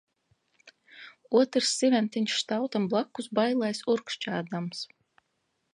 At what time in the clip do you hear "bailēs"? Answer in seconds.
3.41-3.87